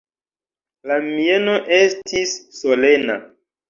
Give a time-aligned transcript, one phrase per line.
[0.93, 3.25] Lia mieno estis solena.